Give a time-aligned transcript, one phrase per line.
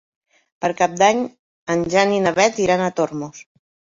[0.63, 1.19] Per Cap d'Any
[1.75, 3.45] en Jan i na Beth iran a Tormos.